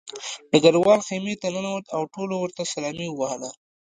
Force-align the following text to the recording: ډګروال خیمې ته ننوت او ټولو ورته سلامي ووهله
ډګروال 0.51 0.99
خیمې 1.07 1.35
ته 1.41 1.47
ننوت 1.53 1.85
او 1.95 2.01
ټولو 2.13 2.35
ورته 2.39 2.63
سلامي 2.73 3.07
ووهله 3.09 3.49